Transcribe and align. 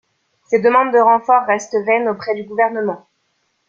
Ses 0.49 0.59
demandes 0.63 0.91
de 0.93 0.97
renforts 0.97 1.45
restent 1.45 1.77
vaines 1.85 2.07
auprès 2.09 2.33
du 2.33 2.43
gouvernement. 2.43 3.05